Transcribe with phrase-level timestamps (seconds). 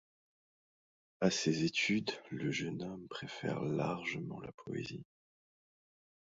[1.19, 5.05] À ses études le jeune homme préfère largement la poésie.